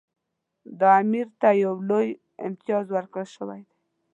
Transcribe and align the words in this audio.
دا 0.79 0.89
امیر 1.01 1.27
ته 1.39 1.49
یو 1.63 1.73
لوی 1.89 2.09
امتیاز 2.47 2.85
ورکړل 2.91 3.27
شوی 3.35 3.61
دی. 3.67 3.75